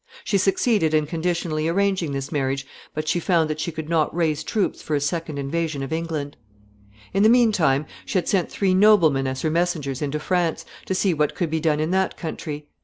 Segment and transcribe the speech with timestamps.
[0.23, 2.65] She succeeded in conditionally arranging this marriage,
[2.95, 6.37] but she found that she could not raise troops for a second invasion of England.
[6.39, 9.41] [Sidenote: Messengers sent to France.] In the mean time, she had sent three noblemen as
[9.43, 12.65] her messengers into France, to see what could be done in that country.